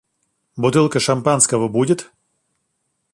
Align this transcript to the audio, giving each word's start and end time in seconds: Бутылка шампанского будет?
Бутылка 0.57 0.99
шампанского 0.99 1.67
будет? 1.67 2.11